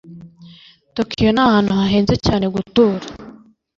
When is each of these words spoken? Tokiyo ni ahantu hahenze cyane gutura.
Tokiyo 0.95 1.29
ni 1.33 1.41
ahantu 1.47 1.71
hahenze 1.79 2.15
cyane 2.25 2.45
gutura. 2.55 3.03